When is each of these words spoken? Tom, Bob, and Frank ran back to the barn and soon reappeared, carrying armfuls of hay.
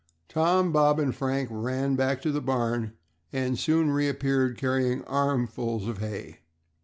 Tom, 0.27 0.71
Bob, 0.71 0.99
and 0.99 1.13
Frank 1.15 1.49
ran 1.51 1.95
back 1.95 2.23
to 2.23 2.31
the 2.31 2.41
barn 2.41 2.93
and 3.31 3.59
soon 3.59 3.91
reappeared, 3.91 4.57
carrying 4.57 5.03
armfuls 5.03 5.87
of 5.87 5.99
hay. 5.99 6.39